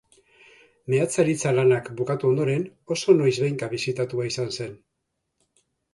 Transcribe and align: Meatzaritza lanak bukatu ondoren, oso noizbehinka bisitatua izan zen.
Meatzaritza 0.93 1.51
lanak 1.57 1.91
bukatu 1.99 2.29
ondoren, 2.31 2.65
oso 2.97 3.15
noizbehinka 3.21 3.69
bisitatua 3.75 4.27
izan 4.31 4.55
zen. 4.57 4.73